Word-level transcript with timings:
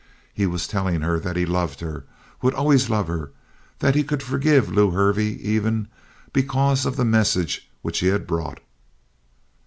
He 0.33 0.47
was 0.47 0.67
telling 0.67 1.01
her 1.01 1.19
that 1.19 1.35
he 1.35 1.45
loved 1.45 1.79
her, 1.79 2.05
would 2.41 2.55
always 2.55 2.89
love 2.89 3.05
her, 3.07 3.29
that 3.77 3.93
he 3.93 4.03
could 4.03 4.23
forgive 4.23 4.71
Lew 4.71 4.89
Hervey, 4.89 5.35
even, 5.43 5.89
because 6.33 6.87
of 6.87 6.95
the 6.95 7.05
message 7.05 7.69
which 7.83 7.99
he 7.99 8.07
had 8.07 8.25
brought. 8.25 8.61